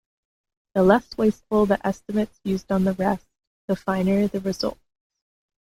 [0.73, 3.27] The less wasteful the estimates used on the rest,
[3.67, 4.81] the finer the results.